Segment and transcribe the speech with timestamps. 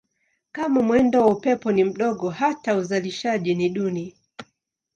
[0.51, 4.17] Kama mwendo wa upepo ni mdogo hata uzalishaji ni duni.